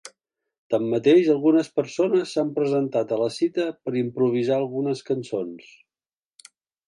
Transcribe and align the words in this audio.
Tanmateix, 0.73 1.27
algunes 1.33 1.69
persones, 1.79 2.31
s’han 2.31 2.49
presentat 2.55 3.13
a 3.13 3.19
la 3.23 3.29
cita 3.37 3.67
per 3.83 3.95
improvisar 4.03 4.57
algunes 4.63 5.07
cançons. 5.11 5.71